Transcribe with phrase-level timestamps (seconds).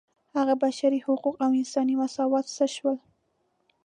[0.35, 2.97] هغه بشري حقوق او انساني مساوات څه شول.